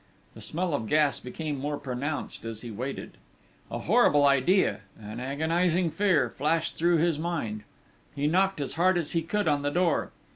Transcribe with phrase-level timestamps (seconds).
[0.33, 3.17] The smell of gas became more pronounced as he waited.
[3.69, 7.61] A horrible idea, an agonising fear, flashed through his mind.
[8.15, 10.11] He knocked as hard as he could on the door.